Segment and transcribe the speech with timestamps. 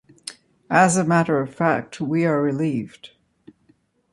[0.71, 3.11] As a matter of fact, we are relieved.